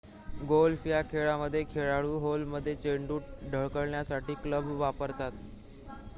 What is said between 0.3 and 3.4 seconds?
golf या खेळामध्ये खेळाडू होलमध्ये चेंडू